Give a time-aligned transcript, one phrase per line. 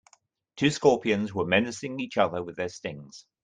[0.55, 3.27] Two scorpions were menacing each other with their stings.